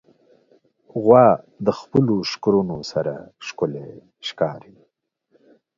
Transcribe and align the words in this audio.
غوا 1.01 1.27
د 1.65 1.67
خپلو 1.79 2.15
ښکرونو 2.31 2.77
سره 2.91 3.13
ښکلي 3.47 3.87
ښکاري. 4.27 4.77